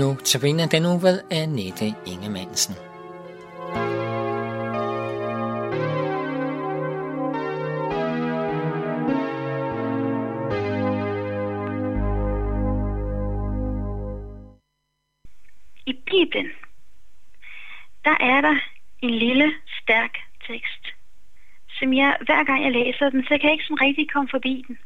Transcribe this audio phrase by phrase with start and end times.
[0.00, 2.74] Nu tabiner den uge af Nette Ingemannsen.
[15.86, 16.50] I Bibelen,
[18.04, 18.56] der er der
[19.02, 19.52] en lille,
[19.82, 20.84] stærk tekst,
[21.78, 24.64] som jeg, hver gang jeg læser den, så kan jeg ikke sådan rigtig komme forbi
[24.68, 24.78] den.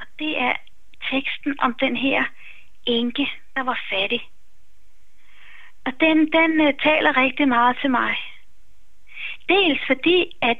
[0.00, 0.54] Og det er
[1.10, 2.24] teksten om den her
[2.86, 3.26] enke,
[3.60, 4.22] der var fattig.
[5.86, 8.16] Og den, den uh, taler rigtig meget til mig.
[9.48, 10.58] Dels fordi, at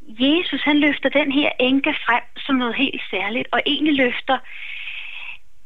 [0.00, 4.38] Jesus han løfter den her enke frem som noget helt særligt, og egentlig løfter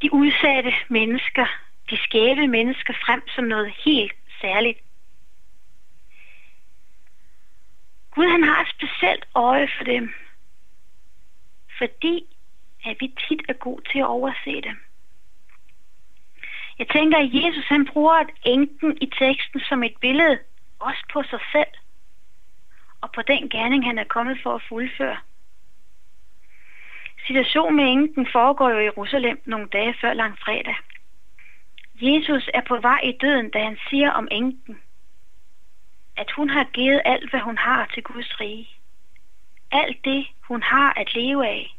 [0.02, 1.46] de udsatte mennesker,
[1.90, 4.78] de skæve mennesker frem som noget helt særligt.
[8.10, 10.14] Gud han har et specielt øje for dem,
[11.78, 12.24] fordi
[12.84, 14.91] at vi tit er gode til at overse dem.
[16.78, 20.38] Jeg tænker, at Jesus han bruger enken i teksten som et billede,
[20.78, 21.74] også på sig selv,
[23.00, 25.18] og på den gerning, han er kommet for at fuldføre.
[27.26, 30.76] Situationen med enken foregår jo i Jerusalem nogle dage før langfredag.
[32.00, 34.80] Jesus er på vej i døden, da han siger om enken,
[36.16, 38.68] at hun har givet alt, hvad hun har til Guds rige.
[39.70, 41.76] Alt det, hun har at leve af.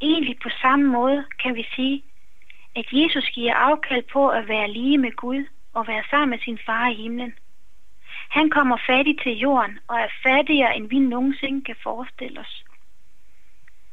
[0.00, 2.02] Egentlig på samme måde kan vi sige,
[2.76, 6.58] at Jesus giver afkald på at være lige med Gud og være sammen med sin
[6.66, 7.34] far i himlen.
[8.30, 12.64] Han kommer fattig til jorden og er fattigere, end vi nogensinde kan forestille os.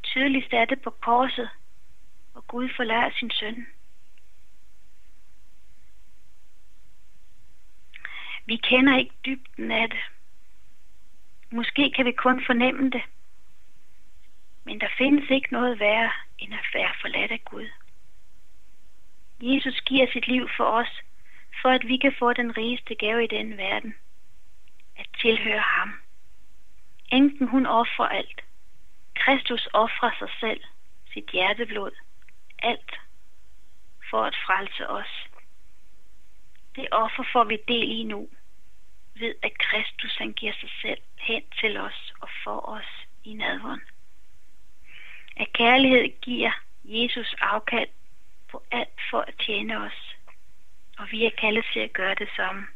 [0.02, 1.48] Tydeligst er det på korset,
[2.32, 3.66] hvor Gud forlader sin søn.
[8.46, 10.00] Vi kender ikke dybden af det.
[11.50, 13.02] Måske kan vi kun fornemme det.
[14.64, 17.68] Men der findes ikke noget værre end at være forladt af Gud.
[19.40, 21.02] Jesus giver sit liv for os,
[21.62, 23.94] for at vi kan få den rigeste gave i denne verden.
[24.96, 25.92] At tilhøre ham.
[27.12, 28.40] Enken hun offrer alt.
[29.14, 30.60] Kristus offrer sig selv,
[31.12, 31.90] sit hjerteblod,
[32.58, 33.00] alt,
[34.10, 35.28] for at frelse os.
[36.76, 38.28] Det offer får vi del i nu,
[39.14, 43.80] ved at Kristus han giver sig selv hen til os og for os i nadvånd.
[45.36, 46.52] At kærlighed giver
[46.84, 47.88] Jesus afkald
[48.50, 50.16] på alt for at tjene os,
[50.98, 52.66] og vi er kaldet til at gøre det samme.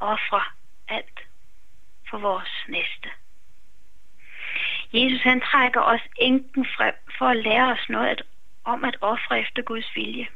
[0.00, 0.42] Ofre
[0.88, 1.20] alt
[2.10, 3.08] for vores næste.
[4.92, 8.22] Jesus han trækker os enken frem for at lære os noget at,
[8.64, 10.26] om at ofre efter Guds vilje.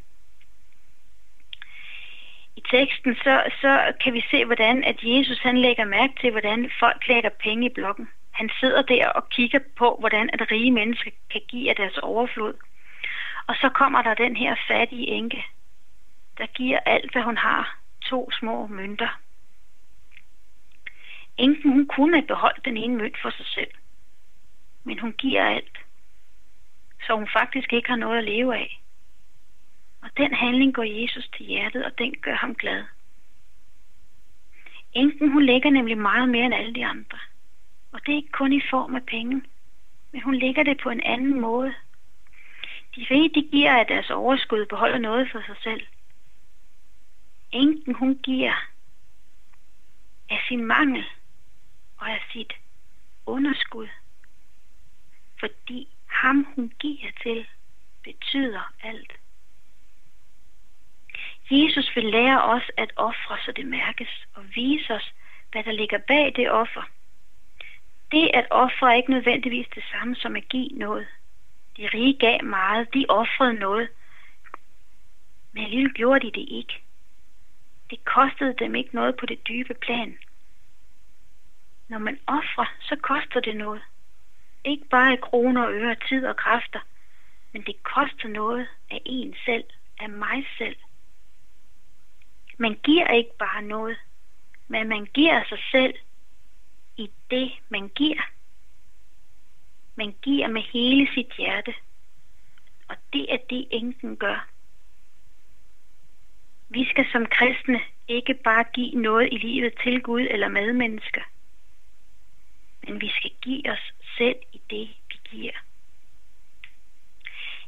[2.57, 6.71] I teksten så, så kan vi se, hvordan at Jesus han lægger mærke til, hvordan
[6.81, 8.09] folk lægger penge i blokken.
[8.31, 12.55] Han sidder der og kigger på, hvordan at rige mennesker kan give af deres overflod.
[13.47, 15.45] Og så kommer der den her fattige enke,
[16.39, 19.21] der giver alt, hvad hun har, to små mønter.
[21.37, 23.71] Enken hun kunne have beholdt den ene mønt for sig selv,
[24.85, 25.79] men hun giver alt,
[27.07, 28.81] så hun faktisk ikke har noget at leve af.
[30.03, 32.85] Og den handling går Jesus til hjertet, og den gør ham glad.
[34.93, 37.19] Enken hun lægger nemlig meget mere end alle de andre.
[37.93, 39.43] Og det er ikke kun i form af penge,
[40.13, 41.75] men hun lægger det på en anden måde.
[42.97, 45.87] De rige, de giver af deres overskud, beholder noget for sig selv.
[47.53, 48.69] Enken, hun giver
[50.31, 51.05] af sin mangel
[51.99, 52.53] og af sit
[53.27, 53.89] underskud.
[55.41, 57.47] Fordi ham, hun giver til,
[58.05, 59.13] betyder alt.
[61.51, 65.13] Jesus vil lære os at ofre, så det mærkes, og vise os,
[65.53, 66.83] hvad der ligger bag det offer.
[68.13, 71.07] Det at ofre er ikke nødvendigvis det samme som at give noget.
[71.77, 73.89] De rige gav meget, de offrede noget.
[75.53, 76.83] Men alligevel gjorde de det ikke.
[77.91, 80.19] Det kostede dem ikke noget på det dybe plan.
[81.89, 83.83] Når man offrer, så koster det noget.
[84.65, 86.81] Ikke bare i kroner, øre, tid og kræfter,
[87.53, 89.65] men det koster noget af en selv,
[90.01, 90.77] af mig selv.
[92.59, 93.99] Man giver ikke bare noget,
[94.69, 95.95] men man giver sig selv
[96.97, 98.34] i det, man giver
[99.97, 101.75] men giver med hele sit hjerte.
[102.89, 104.49] Og det er det, enken gør.
[106.69, 111.23] Vi skal som kristne ikke bare give noget i livet til Gud eller medmennesker,
[112.87, 115.53] men vi skal give os selv i det, vi giver.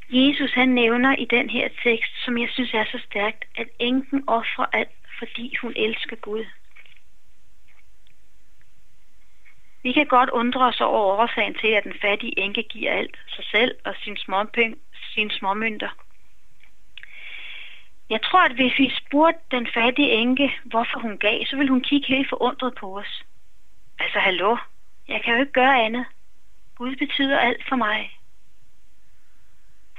[0.09, 4.23] Jesus han nævner i den her tekst, som jeg synes er så stærkt, at enken
[4.27, 6.45] offrer alt, fordi hun elsker Gud.
[9.87, 13.45] Vi kan godt undre os over årsagen til, at den fattige enke giver alt sig
[13.51, 14.77] selv og sin, småpeng,
[15.13, 15.89] sine småmønter.
[18.09, 21.81] Jeg tror, at hvis vi spurgte den fattige enke, hvorfor hun gav, så ville hun
[21.81, 23.23] kigge helt forundret på os.
[23.99, 24.57] Altså, hallo,
[25.07, 26.05] jeg kan jo ikke gøre andet.
[26.75, 28.19] Gud betyder alt for mig.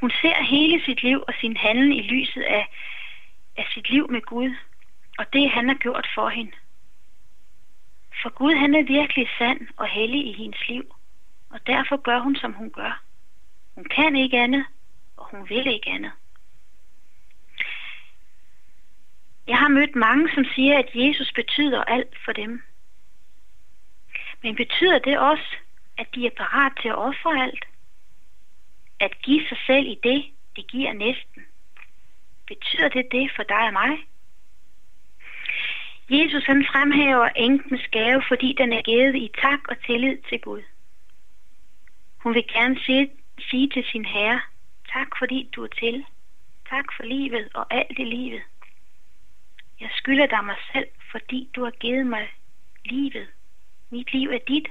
[0.00, 2.68] Hun ser hele sit liv og sin handel i lyset af,
[3.56, 4.50] af sit liv med Gud,
[5.18, 6.52] og det han har gjort for hende.
[8.22, 10.94] For Gud han er virkelig sand og hellig i hendes liv,
[11.50, 13.02] og derfor gør hun, som hun gør.
[13.74, 14.66] Hun kan ikke andet,
[15.16, 16.12] og hun vil ikke andet.
[19.46, 22.62] Jeg har mødt mange, som siger, at Jesus betyder alt for dem.
[24.42, 25.56] Men betyder det også,
[25.98, 27.64] at de er parat til at ofre alt?
[29.00, 30.24] At give sig selv i det,
[30.56, 31.42] de giver næsten?
[32.46, 33.98] Betyder det det for dig og mig?
[36.10, 40.62] Jesus han fremhæver enkens gave, fordi den er givet i tak og tillid til Gud.
[42.18, 43.10] Hun vil gerne sige,
[43.50, 44.40] sige til sin herre,
[44.92, 46.04] tak fordi du er til.
[46.70, 48.42] Tak for livet og alt i livet.
[49.80, 52.28] Jeg skylder dig mig selv, fordi du har givet mig
[52.84, 53.28] livet.
[53.90, 54.68] Mit liv er dit.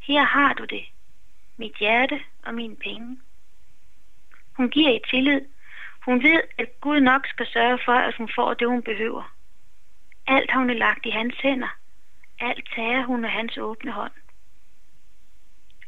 [0.00, 0.84] Her har du det.
[1.56, 3.18] Mit hjerte og mine penge.
[4.52, 5.40] Hun giver i tillid.
[6.04, 9.35] Hun ved, at Gud nok skal sørge for, at hun får det, hun behøver.
[10.26, 11.76] Alt har hun lagt i hans hænder.
[12.40, 14.12] Alt tager hun af hans åbne hånd.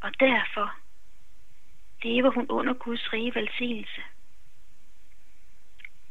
[0.01, 0.75] Og derfor
[2.03, 4.03] lever hun under Guds rige velsignelse.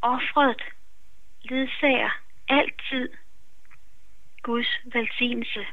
[0.01, 0.61] Offret
[1.41, 2.09] ledsager
[2.47, 3.09] altid
[4.43, 5.65] Guds velsignelse.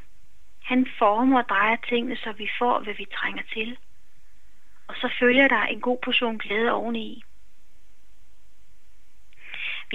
[0.63, 3.77] Han former og drejer tingene, så vi får, hvad vi trænger til.
[4.87, 7.23] Og så følger der en god portion glæde oveni.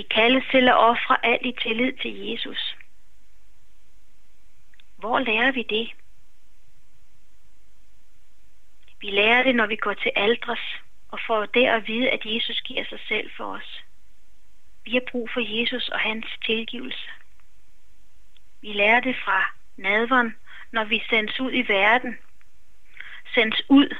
[0.00, 2.76] Vi kaldes til at ofre alt i tillid til Jesus.
[4.96, 5.90] Hvor lærer vi det?
[9.00, 10.60] Vi lærer det, når vi går til aldres
[11.08, 13.84] og får der at vide, at Jesus giver sig selv for os.
[14.84, 17.10] Vi har brug for Jesus og hans tilgivelse.
[18.60, 20.36] Vi lærer det fra nadveren,
[20.72, 22.18] når vi sendes ud i verden.
[23.34, 23.96] Sendes ud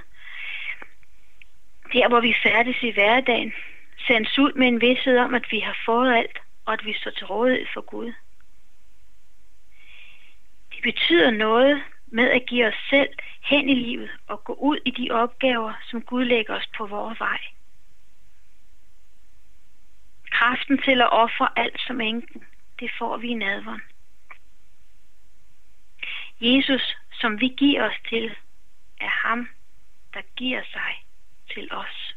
[1.93, 3.52] der, hvor vi færdes i hverdagen.
[4.11, 7.11] Sendes ud med en vidshed om, at vi har fået alt, og at vi står
[7.11, 8.12] til rådighed for Gud.
[10.71, 13.09] Det betyder noget med at give os selv
[13.43, 17.21] hen i livet og gå ud i de opgaver, som Gud lægger os på vores
[17.21, 17.39] vej
[20.41, 22.45] kraften til at ofre alt som enken,
[22.81, 23.83] det får vi i nadveren.
[26.41, 28.37] Jesus, som vi giver os til,
[29.01, 29.49] er ham,
[30.15, 31.05] der giver sig
[31.55, 32.10] til os.